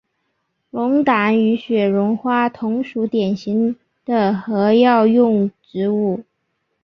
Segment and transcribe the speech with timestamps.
[0.71, 6.23] 龙胆与雪绒花同属典型的和药用植物。